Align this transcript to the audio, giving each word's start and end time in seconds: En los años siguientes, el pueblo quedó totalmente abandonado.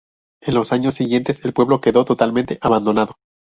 En 0.41 0.55
los 0.55 0.73
años 0.73 0.95
siguientes, 0.95 1.45
el 1.45 1.53
pueblo 1.53 1.79
quedó 1.79 2.05
totalmente 2.05 2.57
abandonado. 2.63 3.17